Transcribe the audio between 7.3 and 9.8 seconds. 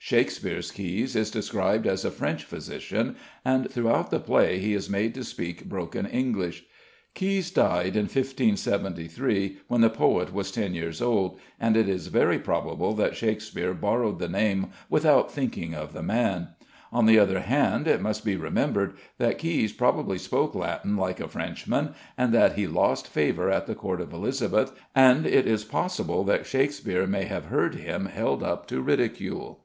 died in 1573, when